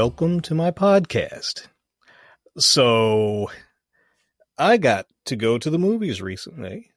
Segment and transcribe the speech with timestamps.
[0.00, 1.68] welcome to my podcast.
[2.56, 3.50] So,
[4.56, 6.90] I got to go to the movies recently.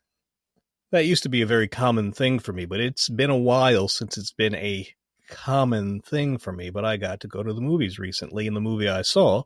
[0.93, 3.89] That used to be a very common thing for me, but it's been a while
[3.89, 4.87] since it's been a
[5.29, 6.69] common thing for me.
[6.69, 9.43] But I got to go to the movies recently, and the movie I saw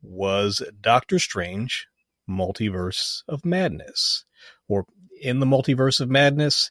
[0.00, 1.88] was Doctor Strange
[2.30, 4.24] Multiverse of Madness.
[4.68, 4.84] Or
[5.20, 6.70] in the Multiverse of Madness.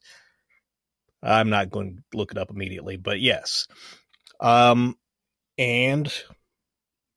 [1.22, 3.68] I'm not going to look it up immediately, but yes.
[4.40, 4.96] Um,
[5.58, 6.12] and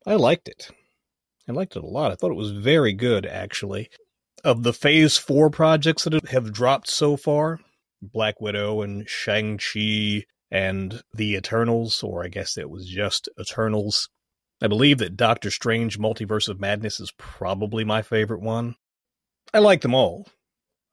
[0.05, 0.69] I liked it.
[1.47, 2.11] I liked it a lot.
[2.11, 3.89] I thought it was very good, actually.
[4.43, 7.59] Of the Phase 4 projects that have dropped so far,
[8.01, 14.09] Black Widow and Shang-Chi and The Eternals, or I guess it was just Eternals.
[14.61, 18.75] I believe that Doctor Strange Multiverse of Madness is probably my favorite one.
[19.53, 20.27] I like them all.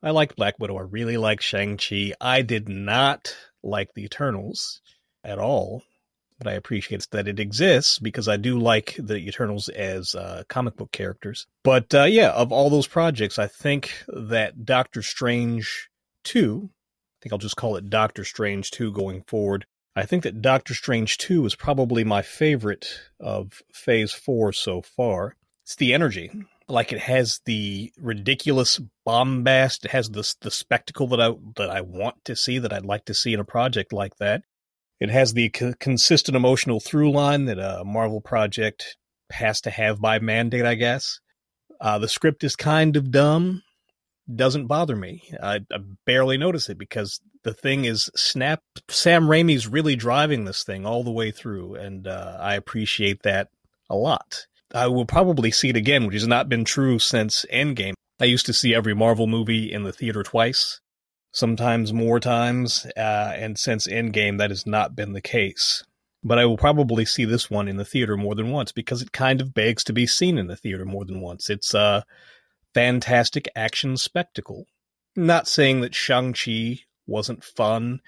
[0.03, 0.79] I like Black Widow.
[0.79, 2.13] I really like Shang-Chi.
[2.21, 4.81] I did not like The Eternals
[5.25, 5.83] at all,
[6.39, 10.77] but I appreciate that it exists because I do like the Eternals as uh, comic
[10.77, 11.47] book characters.
[11.65, 15.89] But uh, yeah, of all those projects, I think that Doctor Strange
[16.25, 19.67] 2, I think I'll just call it Doctor Strange 2 going forward.
[19.95, 25.37] I think that Doctor Strange 2 is probably my favorite of Phase 4 so far.
[25.65, 26.31] It's the energy
[26.69, 31.81] like it has the ridiculous bombast it has the the spectacle that I that I
[31.81, 34.43] want to see that I'd like to see in a project like that
[35.01, 38.97] it has the c- consistent emotional through line that a Marvel project
[39.31, 41.21] has to have by mandate I guess.
[41.81, 43.63] Uh, the script is kind of dumb
[44.35, 45.23] doesn't bother me.
[45.41, 50.65] I, I barely notice it because the thing is snap Sam Raimi's really driving this
[50.65, 53.49] thing all the way through and uh, I appreciate that
[53.89, 54.47] a lot.
[54.75, 57.95] I will probably see it again, which has not been true since Endgame.
[58.21, 60.81] I used to see every Marvel movie in the theater twice,
[61.37, 65.85] sometimes more times, uh, and since Endgame, that has not been the case.
[66.25, 69.13] But I will probably see this one in the theater more than once because it
[69.13, 71.51] kind of begs to be seen in the theater more than once.
[71.51, 72.07] It's a
[72.73, 74.65] fantastic action spectacle.
[75.15, 78.01] Not saying that Shang-Chi wasn't fun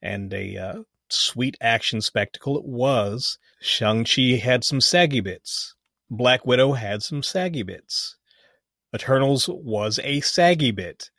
[0.00, 2.56] and a uh, sweet action spectacle.
[2.56, 3.36] It was.
[3.60, 5.74] Shang-Chi had some saggy bits.
[6.08, 8.16] Black Widow had some saggy bits.
[8.94, 11.10] Eternals was a saggy bit.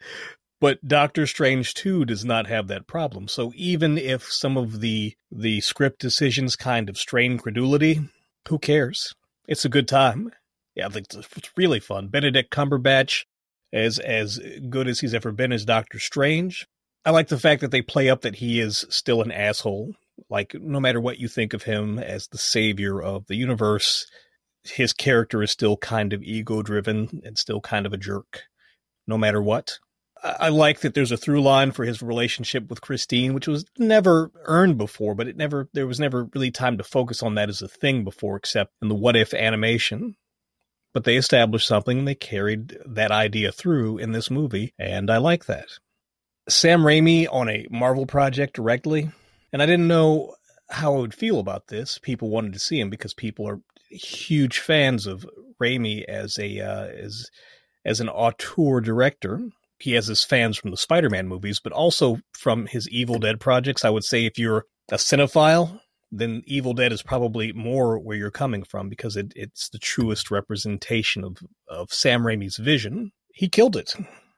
[0.59, 3.27] But Doctor Strange 2 does not have that problem.
[3.27, 8.01] So even if some of the the script decisions kind of strain credulity,
[8.47, 9.13] who cares?
[9.47, 10.31] It's a good time.
[10.75, 12.07] Yeah, I think it's really fun.
[12.07, 13.25] Benedict Cumberbatch
[13.71, 16.67] as as good as he's ever been as Doctor Strange.
[17.05, 19.93] I like the fact that they play up that he is still an asshole.
[20.29, 24.07] Like no matter what you think of him as the savior of the universe,
[24.63, 28.43] his character is still kind of ego driven and still kind of a jerk,
[29.05, 29.79] no matter what.
[30.23, 34.31] I like that there's a through line for his relationship with Christine, which was never
[34.45, 37.61] earned before, but it never there was never really time to focus on that as
[37.61, 40.15] a thing before, except in the what if animation.
[40.93, 45.17] But they established something and they carried that idea through in this movie, and I
[45.17, 45.67] like that.
[46.49, 49.11] Sam Raimi on a Marvel project directly,
[49.51, 50.35] and I didn't know
[50.69, 51.97] how I would feel about this.
[51.99, 55.25] People wanted to see him because people are huge fans of
[55.61, 57.29] Raimi as a uh, as
[57.85, 59.41] as an auteur director.
[59.79, 63.85] He has his fans from the Spider-Man movies, but also from his Evil Dead projects.
[63.85, 65.79] I would say if you're a cinephile,
[66.11, 70.31] then Evil Dead is probably more where you're coming from because it, it's the truest
[70.31, 73.11] representation of of Sam Raimi's vision.
[73.33, 73.93] He killed it.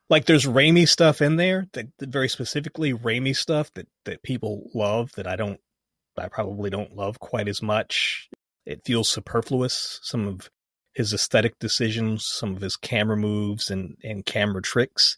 [0.09, 4.69] Like there's Raimi stuff in there that, that very specifically Raimi stuff that that people
[4.73, 5.59] love that I don't
[6.17, 8.29] I probably don't love quite as much.
[8.65, 9.99] It feels superfluous.
[10.03, 10.49] Some of
[10.93, 15.17] his aesthetic decisions, some of his camera moves and, and camera tricks,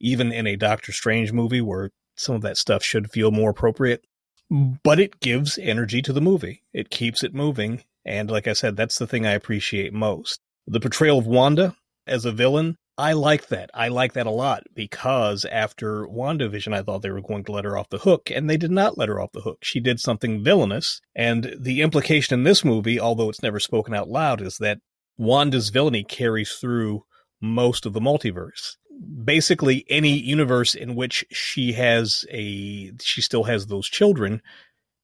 [0.00, 4.04] even in a Doctor Strange movie where some of that stuff should feel more appropriate.
[4.50, 6.62] But it gives energy to the movie.
[6.72, 7.84] It keeps it moving.
[8.04, 10.40] And like I said, that's the thing I appreciate most.
[10.66, 11.76] The portrayal of Wanda
[12.06, 13.70] as a villain I like that.
[13.72, 17.64] I like that a lot because after WandaVision, I thought they were going to let
[17.64, 19.58] her off the hook, and they did not let her off the hook.
[19.62, 21.00] She did something villainous.
[21.14, 24.80] And the implication in this movie, although it's never spoken out loud, is that
[25.16, 27.04] Wanda's villainy carries through
[27.40, 28.74] most of the multiverse.
[29.24, 34.42] Basically, any universe in which she has a, she still has those children,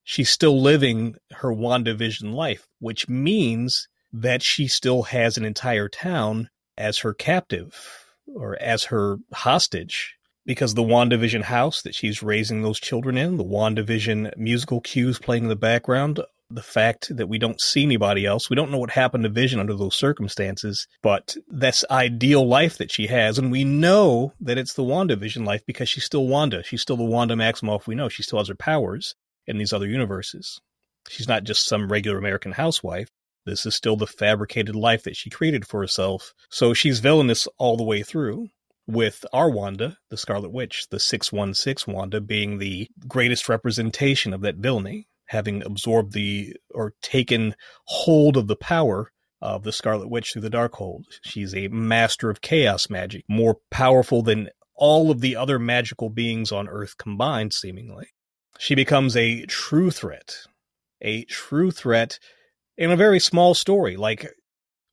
[0.03, 6.49] she's still living her WandaVision life, which means that she still has an entire town
[6.77, 10.15] as her captive or as her hostage.
[10.47, 15.45] Because the WandaVision house that she's raising those children in, the WandaVision musical cues playing
[15.45, 16.21] in the background,
[16.55, 19.59] the fact that we don't see anybody else, we don't know what happened to Vision
[19.59, 23.39] under those circumstances, but that's ideal life that she has.
[23.39, 26.63] And we know that it's the WandaVision life because she's still Wanda.
[26.63, 28.09] She's still the Wanda Maximoff we know.
[28.09, 29.15] She still has her powers
[29.47, 30.61] in these other universes.
[31.09, 33.09] She's not just some regular American housewife.
[33.45, 36.33] This is still the fabricated life that she created for herself.
[36.51, 38.49] So she's villainous all the way through,
[38.87, 44.57] with our Wanda, the Scarlet Witch, the 616 Wanda, being the greatest representation of that
[44.57, 47.55] villainy, having absorbed the or taken
[47.85, 51.03] hold of the power of the Scarlet Witch through the Darkhold.
[51.23, 56.51] She's a master of chaos magic, more powerful than all of the other magical beings
[56.51, 58.09] on Earth combined, seemingly.
[58.59, 60.37] She becomes a true threat,
[61.03, 62.19] a true threat
[62.79, 63.97] in a very small story.
[63.97, 64.27] Like,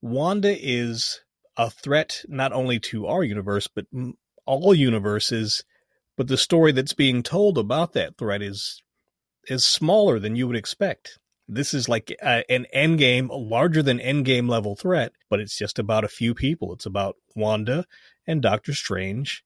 [0.01, 1.21] Wanda is
[1.55, 3.85] a threat not only to our universe, but
[4.45, 5.63] all universes.
[6.17, 8.83] But the story that's being told about that threat is
[9.47, 11.17] is smaller than you would expect.
[11.47, 16.03] This is like a, an endgame, larger than endgame level threat, but it's just about
[16.03, 16.73] a few people.
[16.73, 17.85] It's about Wanda
[18.25, 19.43] and Doctor Strange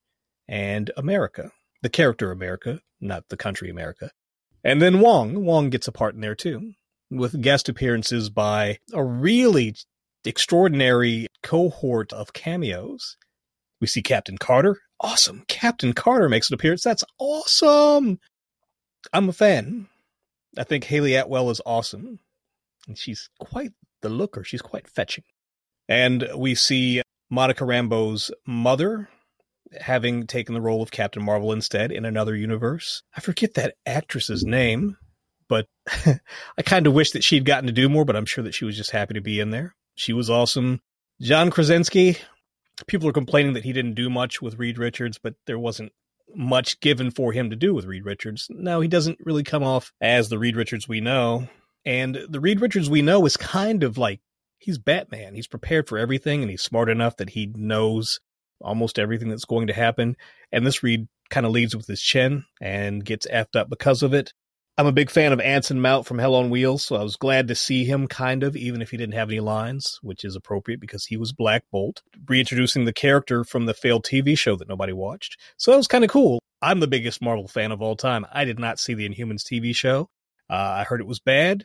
[0.48, 1.50] and America,
[1.82, 4.10] the character America, not the country America.
[4.62, 6.72] And then Wong, Wong gets a part in there too,
[7.10, 9.74] with guest appearances by a really
[10.24, 13.16] extraordinary cohort of cameos.
[13.80, 14.78] We see Captain Carter.
[15.00, 15.44] Awesome.
[15.48, 16.82] Captain Carter makes an appearance.
[16.82, 18.18] That's awesome.
[19.12, 19.88] I'm a fan.
[20.56, 22.18] I think Hayley Atwell is awesome.
[22.86, 23.72] And she's quite
[24.02, 24.44] the looker.
[24.44, 25.24] She's quite fetching.
[25.88, 29.08] And we see Monica Rambeau's mother
[29.80, 33.02] having taken the role of Captain Marvel instead in another universe.
[33.16, 34.96] I forget that actress's name,
[35.48, 38.54] but I kind of wish that she'd gotten to do more, but I'm sure that
[38.54, 39.74] she was just happy to be in there.
[39.96, 40.80] She was awesome.
[41.20, 42.18] John Krasinski,
[42.86, 45.92] people are complaining that he didn't do much with Reed Richards, but there wasn't
[46.34, 48.46] much given for him to do with Reed Richards.
[48.50, 51.48] No, he doesn't really come off as the Reed Richards we know.
[51.84, 54.20] And the Reed Richards we know is kind of like
[54.58, 55.34] he's Batman.
[55.34, 58.20] He's prepared for everything and he's smart enough that he knows
[58.60, 60.16] almost everything that's going to happen.
[60.50, 64.14] And this Reed kind of leads with his chin and gets effed up because of
[64.14, 64.32] it.
[64.78, 67.48] I'm a big fan of Anson Mount from Hell on Wheels, so I was glad
[67.48, 70.80] to see him kind of, even if he didn't have any lines, which is appropriate
[70.80, 74.92] because he was Black Bolt, reintroducing the character from the failed TV show that nobody
[74.92, 75.40] watched.
[75.56, 76.40] So that was kind of cool.
[76.60, 78.26] I'm the biggest Marvel fan of all time.
[78.30, 80.10] I did not see the Inhumans TV show.
[80.50, 81.64] Uh, I heard it was bad.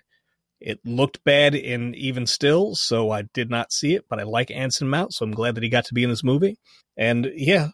[0.62, 4.52] It looked bad in even still, so I did not see it, but I like
[4.52, 6.58] Anson Mount, so I'm glad that he got to be in this movie.
[6.96, 7.70] And yeah,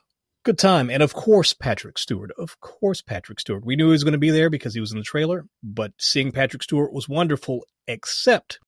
[0.47, 0.89] good time.
[0.89, 2.31] And of course, Patrick Stewart.
[2.37, 3.65] Of course, Patrick Stewart.
[3.65, 5.91] We knew he was going to be there because he was in the trailer, but
[5.99, 8.59] seeing Patrick Stewart was wonderful, except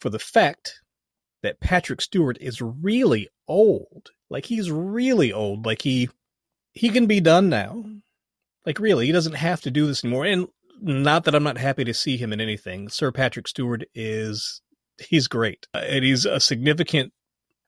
[0.00, 0.80] for the fact
[1.42, 4.08] that Patrick Stewart is really old.
[4.30, 5.66] Like he's really old.
[5.66, 6.08] Like he
[6.72, 7.84] he can be done now.
[8.64, 10.24] Like really, he doesn't have to do this anymore.
[10.24, 10.48] And
[10.80, 12.88] not that I'm not happy to see him in anything.
[12.88, 14.62] Sir Patrick Stewart is
[14.98, 15.66] he's great.
[15.74, 17.12] And he's a significant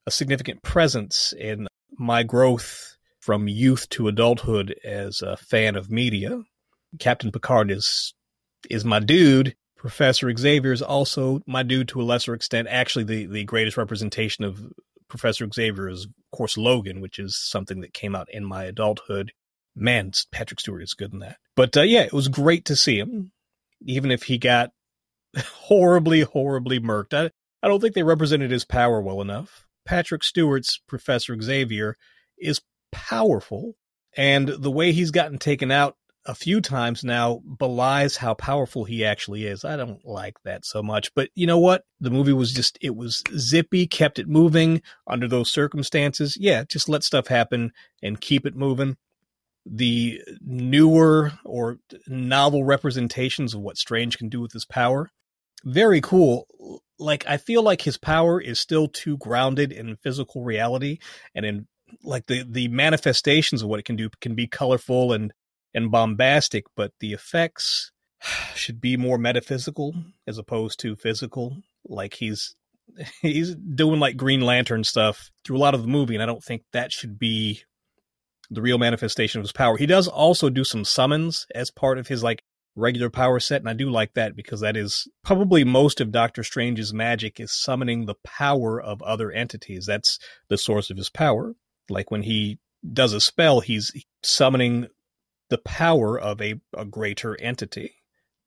[0.07, 1.69] a significant presence in
[1.99, 2.98] my growth
[3.29, 6.41] from youth to adulthood as a fan of media.
[6.99, 8.15] Captain Picard is
[8.71, 9.55] is my dude.
[9.77, 12.69] Professor Xavier is also my dude to a lesser extent.
[12.71, 14.73] Actually, the, the greatest representation of
[15.09, 19.33] Professor Xavier is, of course, Logan, which is something that came out in my adulthood.
[19.77, 21.37] Man, Patrick Stewart is good in that.
[21.55, 23.33] But uh, yeah, it was great to see him,
[23.83, 24.71] even if he got
[25.37, 27.13] horribly, horribly murked.
[27.13, 27.31] I,
[27.63, 29.67] I don't think they represented his power well enough.
[29.85, 31.95] Patrick Stewart's Professor Xavier
[32.39, 32.63] is
[32.93, 33.75] powerful.
[34.17, 39.05] And the way he's gotten taken out a few times now belies how powerful he
[39.05, 39.65] actually is.
[39.65, 41.15] I don't like that so much.
[41.15, 41.85] But you know what?
[42.01, 46.37] The movie was just, it was zippy, kept it moving under those circumstances.
[46.39, 48.97] Yeah, just let stuff happen and keep it moving.
[49.65, 55.11] The newer or novel representations of what Strange can do with his power,
[55.65, 56.47] very cool.
[56.99, 60.99] Like, I feel like his power is still too grounded in physical reality
[61.35, 61.69] and in
[62.03, 65.33] like the the manifestations of what it can do can be colorful and
[65.75, 67.93] and bombastic, but the effects
[68.55, 69.95] should be more metaphysical
[70.27, 71.59] as opposed to physical.
[71.87, 72.55] Like he's
[73.23, 76.45] he's doing like Green Lantern stuff through a lot of the movie, and I don't
[76.45, 77.63] think that should be
[78.51, 79.77] the real manifestation of his power.
[79.77, 82.43] He does also do some summons as part of his like
[82.77, 86.43] regular power set, and I do like that because that is probably most of Doctor
[86.43, 89.87] Strange's magic is summoning the power of other entities.
[89.87, 90.19] That's
[90.49, 91.55] the source of his power.
[91.89, 92.59] Like when he
[92.93, 93.93] does a spell, he's
[94.23, 94.89] summoning
[95.51, 97.95] the power of a, a greater entity,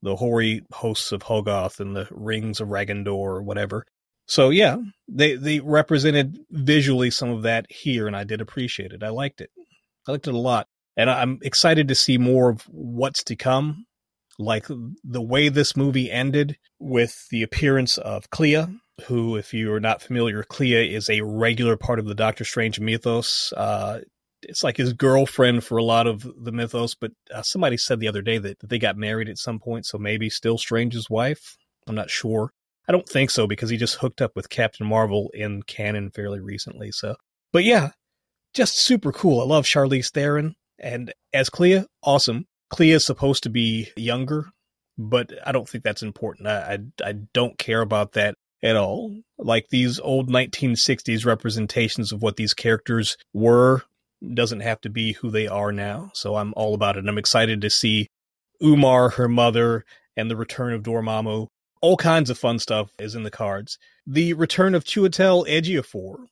[0.02, 3.86] the hoary hosts of Hoggoth and the rings of Ragandor or whatever.
[4.28, 9.04] So yeah, they they represented visually some of that here, and I did appreciate it.
[9.04, 9.50] I liked it.
[10.08, 13.86] I liked it a lot, and I'm excited to see more of what's to come.
[14.40, 14.68] Like
[15.04, 18.68] the way this movie ended with the appearance of Clea,
[19.02, 22.80] who, if you are not familiar, Clea is a regular part of the Doctor Strange
[22.80, 23.54] mythos.
[23.56, 24.02] Uh,
[24.44, 28.08] it's like his girlfriend for a lot of the mythos, but uh, somebody said the
[28.08, 31.58] other day that, that they got married at some point, so maybe still Strange's wife.
[31.88, 32.52] I'm not sure.
[32.88, 36.40] I don't think so because he just hooked up with Captain Marvel in canon fairly
[36.40, 36.92] recently.
[36.92, 37.16] So,
[37.52, 37.92] but yeah,
[38.54, 39.42] just super cool.
[39.42, 42.48] I love Charlize Theron and as Clea, awesome.
[42.70, 44.48] Clea is supposed to be younger,
[44.98, 46.48] but I don't think that's important.
[46.48, 49.16] I, I, I don't care about that at all.
[49.38, 53.84] Like these old 1960s representations of what these characters were
[54.34, 56.12] doesn't have to be who they are now.
[56.14, 57.08] So I'm all about it.
[57.08, 58.08] I'm excited to see
[58.64, 59.84] Umar, her mother,
[60.16, 61.48] and the return of Dormammu.
[61.82, 63.80] All kinds of fun stuff is in the cards.
[64.06, 66.28] The return of Chiwetel Ejiofor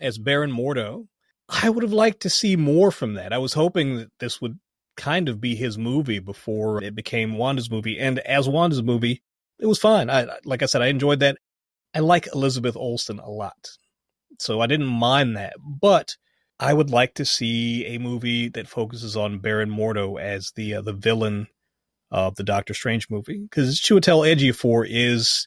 [0.00, 1.06] as Baron Mordo.
[1.48, 3.32] I would have liked to see more from that.
[3.32, 4.58] I was hoping that this would
[4.96, 7.98] kind of be his movie before it became Wanda's movie.
[7.98, 9.22] And as Wanda's movie,
[9.58, 10.10] it was fine.
[10.10, 11.38] I like I said, I enjoyed that.
[11.96, 13.70] I like Elizabeth Olsen a lot.
[14.38, 15.54] So I didn't mind that.
[15.58, 16.16] But
[16.60, 20.82] I would like to see a movie that focuses on Baron Mordo as the uh,
[20.82, 21.46] the villain
[22.10, 25.46] of the Doctor Strange movie because Chiwetel Ejiofor is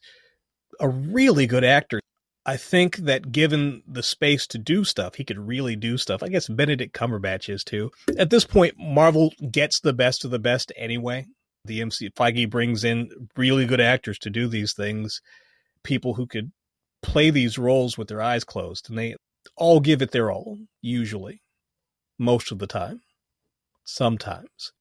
[0.80, 2.00] a really good actor.
[2.48, 6.24] I think that given the space to do stuff, he could really do stuff.
[6.24, 7.92] I guess Benedict Cumberbatch is too.
[8.18, 11.28] At this point, Marvel gets the best of the best anyway.
[11.66, 15.22] The MC Feige brings in really good actors to do these things,
[15.84, 16.52] people who could
[17.02, 19.16] play these roles with their eyes closed, and they
[19.56, 21.42] all give it their all, usually.
[22.18, 23.02] Most of the time.
[23.84, 24.72] Sometimes.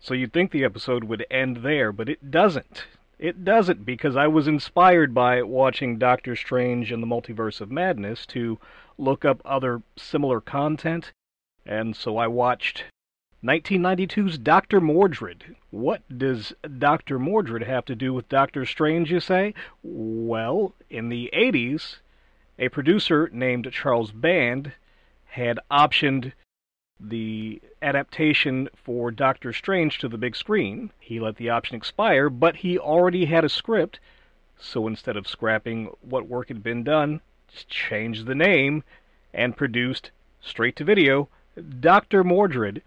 [0.00, 2.84] So you'd think the episode would end there, but it doesn't.
[3.18, 8.24] It doesn't because I was inspired by watching Doctor Strange and the Multiverse of Madness
[8.26, 8.58] to
[8.96, 11.12] look up other similar content,
[11.66, 12.84] and so I watched
[13.44, 14.80] 1992's Dr.
[14.80, 15.54] Mordrid.
[15.70, 17.20] What does Dr.
[17.20, 19.54] Mordrid have to do with Doctor Strange, you say?
[19.84, 21.98] Well, in the 80s,
[22.58, 24.72] a producer named Charles Band
[25.26, 26.32] had optioned
[26.98, 30.90] the adaptation for Doctor Strange to the big screen.
[30.98, 34.00] He let the option expire, but he already had a script,
[34.58, 38.82] so instead of scrapping what work had been done, just changed the name
[39.32, 41.28] and produced straight to video
[41.78, 42.24] Dr.
[42.24, 42.82] Mordrid.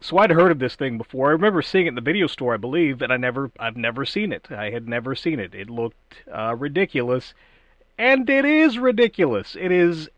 [0.00, 1.28] So I'd heard of this thing before.
[1.28, 4.04] I remember seeing it in the video store, I believe, and I never I've never
[4.04, 4.48] seen it.
[4.50, 5.54] I had never seen it.
[5.54, 7.34] It looked uh, ridiculous.
[7.98, 9.56] And it is ridiculous.
[9.60, 10.08] It is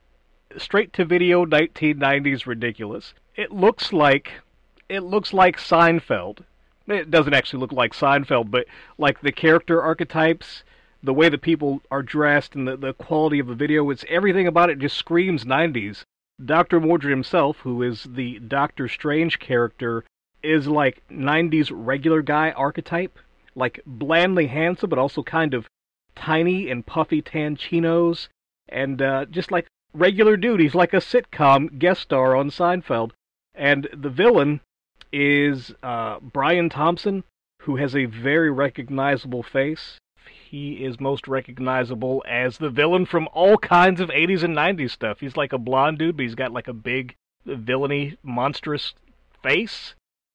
[0.56, 4.32] straight to video 1990s ridiculous it looks like
[4.88, 6.44] it looks like Seinfeld.
[6.86, 8.66] It doesn't actually look like Seinfeld, but
[8.98, 10.64] like the character archetypes,
[11.02, 14.46] the way the people are dressed, and the, the quality of the video, it's everything
[14.46, 16.02] about it just screams 90s.
[16.44, 16.80] Dr.
[16.80, 20.04] Mordrid himself, who is the Doctor Strange character,
[20.42, 23.18] is like 90s regular guy archetype.
[23.54, 25.68] Like blandly handsome, but also kind of
[26.14, 28.28] tiny and puffy tan chinos,
[28.68, 30.60] and uh, just like regular dude.
[30.60, 33.12] He's like a sitcom guest star on Seinfeld.
[33.54, 34.60] And the villain
[35.12, 37.24] is uh, Brian Thompson,
[37.62, 40.00] who has a very recognizable face.
[40.52, 45.20] He is most recognizable as the villain from all kinds of 80s and 90s stuff.
[45.20, 47.16] He's like a blonde dude, but he's got like a big,
[47.46, 48.92] villainy, monstrous
[49.42, 49.94] face.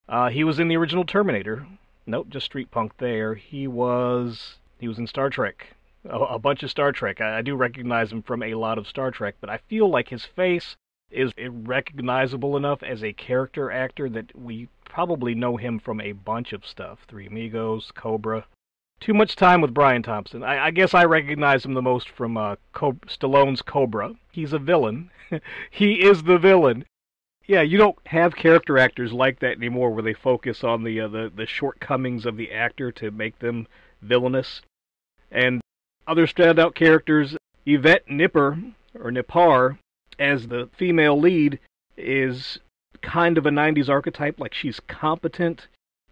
[0.10, 1.68] Uh, he was in the original Terminator.
[2.08, 3.36] Nope, just Street Punk there.
[3.36, 5.76] He was he was in Star Trek.
[6.04, 7.22] A, a bunch of Star Trek.
[7.22, 10.10] I, I do recognize him from a lot of Star Trek, but I feel like
[10.10, 10.78] his face
[11.12, 16.54] is recognizable enough as a character actor that we probably know him from a bunch
[16.54, 17.06] of stuff.
[17.08, 18.48] Three Amigos, Cobra.
[19.00, 20.44] Too much time with Brian Thompson.
[20.44, 24.16] I, I guess I recognize him the most from uh, Co- Stallone's Cobra.
[24.32, 25.12] He's a villain.
[25.72, 26.86] he is the villain.
[27.46, 31.08] Yeah, you don't have character actors like that anymore, where they focus on the uh,
[31.08, 33.68] the the shortcomings of the actor to make them
[34.02, 34.62] villainous.
[35.32, 35.62] And
[36.06, 38.58] other standout characters, Yvette Nipper
[38.96, 39.78] or Nipar
[40.20, 41.60] as the female lead
[41.96, 42.60] is
[43.02, 45.68] kind of a 90s archetype like she's competent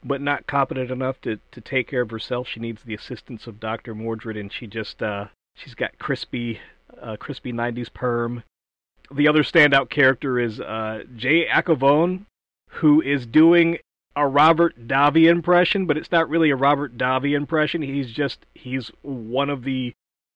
[0.05, 2.47] but not competent enough to, to take care of herself.
[2.47, 6.59] She needs the assistance of dr Mordrid, and she just uh she's got crispy
[7.01, 8.43] uh crispy 90s perm.
[9.11, 12.25] The other standout character is uh jay Acovone
[12.69, 13.77] who is doing
[14.17, 17.81] a robert davi impression but it's not really a robert davi impression.
[17.81, 19.93] He's just he's one of the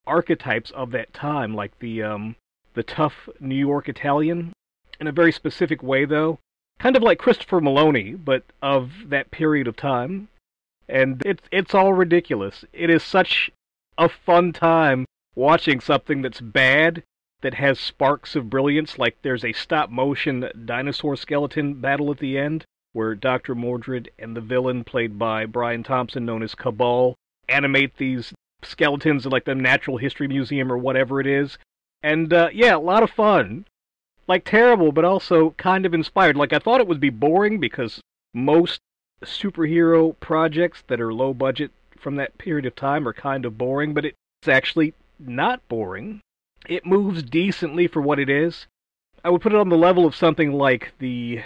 [0.08, 2.36] archetypes of that time like the um
[2.74, 4.54] the tough New York Italian.
[5.00, 6.40] In a very specific way, though.
[6.80, 10.30] Kind of like Christopher Meloni, but of that period of time.
[10.88, 12.66] And it's it's all ridiculous.
[12.74, 13.52] It is such
[13.98, 15.06] a fun time
[15.36, 17.04] watching something that's bad
[17.42, 22.38] that has sparks of brilliance, like there's a stop motion dinosaur skeleton battle at the
[22.38, 23.56] end, where Dr.
[23.56, 27.16] Mordrid and the villain, played by Brian Thompson, known as Kabal,
[27.48, 28.34] animate these
[28.64, 31.58] skeletons in like the Natural History Museum or whatever it is,
[32.04, 33.66] and uh, yeah, a lot of fun.
[34.30, 36.38] Like terrible, but also kind of inspired.
[36.38, 38.00] Like I thought it would be boring because
[38.34, 38.80] most
[39.26, 43.94] superhero projects that are low budget from that period of time are kind of boring,
[43.94, 44.16] but it's
[44.48, 46.22] actually not boring.
[46.68, 48.68] It moves decently for what it is.
[49.26, 51.42] I would put it on the level of something like the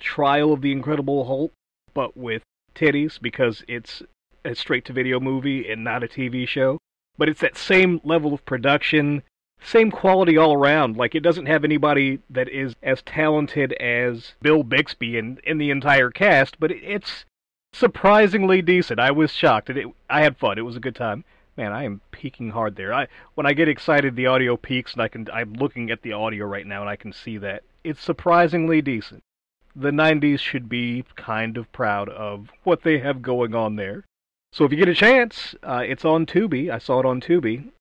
[0.00, 1.52] Trial of the Incredible Hulk,
[1.94, 2.42] but with
[2.74, 4.02] titties, because it's
[4.44, 6.78] a straight to video movie and not a TV show.
[7.16, 9.22] But it's that same level of production,
[9.62, 10.96] same quality all around.
[10.96, 15.70] Like it doesn't have anybody that is as talented as Bill Bixby in in the
[15.70, 17.24] entire cast, but it, it's
[17.72, 19.00] surprisingly decent.
[19.00, 20.58] I was shocked, and it, I had fun.
[20.58, 21.24] It was a good time.
[21.56, 22.92] Man, I am peaking hard there.
[22.92, 25.28] I when I get excited, the audio peaks, and I can.
[25.32, 29.22] I'm looking at the audio right now, and I can see that it's surprisingly decent.
[29.74, 34.04] The '90s should be kind of proud of what they have going on there.
[34.52, 36.70] So if you get a chance, uh, it's on Tubi.
[36.70, 37.72] I saw it on Tubi.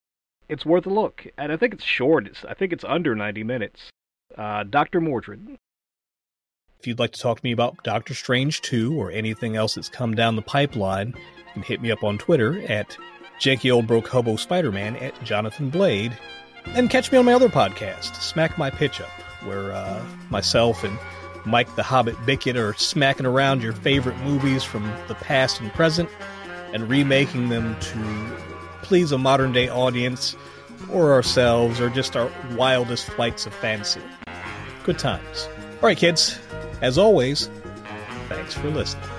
[0.47, 2.27] It's worth a look, and I think it's short.
[2.27, 3.89] It's, I think it's under 90 minutes.
[4.37, 5.57] Uh, Doctor Mordrid.
[6.79, 9.89] If you'd like to talk to me about Doctor Strange 2 or anything else that's
[9.89, 12.95] come down the pipeline, you can hit me up on Twitter at
[13.39, 16.15] Janky Old Broke Hobo Spider Man at Jonathan Blade,
[16.67, 19.09] and catch me on my other podcast, Smack My Pitch Up,
[19.45, 20.97] where uh, myself and
[21.45, 26.09] Mike the Hobbit Bickett are smacking around your favorite movies from the past and present
[26.75, 27.97] and remaking them to
[28.81, 30.35] please a modern day audience
[30.91, 34.01] or ourselves or just our wildest flights of fancy.
[34.83, 35.47] Good times.
[35.75, 36.37] All right, kids,
[36.81, 37.49] as always,
[38.27, 39.14] thanks for listening.